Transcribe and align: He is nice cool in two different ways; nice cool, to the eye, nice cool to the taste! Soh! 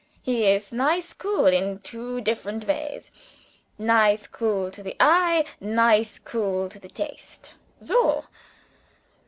He 0.23 0.47
is 0.47 0.71
nice 0.71 1.13
cool 1.13 1.45
in 1.45 1.77
two 1.77 2.21
different 2.21 2.65
ways; 2.65 3.11
nice 3.77 4.25
cool, 4.25 4.71
to 4.71 4.81
the 4.81 4.95
eye, 4.99 5.45
nice 5.59 6.17
cool 6.17 6.69
to 6.69 6.79
the 6.79 6.89
taste! 6.89 7.53
Soh! 7.79 8.25